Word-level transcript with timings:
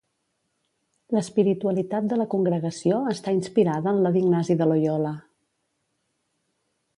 L'espiritualitat 1.15 2.07
de 2.13 2.17
la 2.21 2.27
congregació 2.35 2.97
està 3.13 3.35
inspirada 3.41 3.93
en 3.93 4.01
la 4.07 4.13
d'Ignasi 4.17 4.57
de 4.63 4.69
Loiola. 4.73 5.13